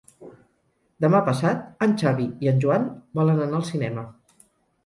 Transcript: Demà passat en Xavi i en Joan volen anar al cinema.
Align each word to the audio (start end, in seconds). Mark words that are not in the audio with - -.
Demà 1.05 1.19
passat 1.27 1.61
en 1.87 1.93
Xavi 2.03 2.25
i 2.47 2.51
en 2.53 2.65
Joan 2.65 2.89
volen 3.21 3.43
anar 3.47 3.61
al 3.63 3.71
cinema. 3.73 4.09